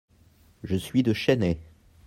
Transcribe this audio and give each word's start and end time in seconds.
Je 0.63 0.75
suis 0.77 1.03
de 1.03 1.13
Chennai. 1.13 1.59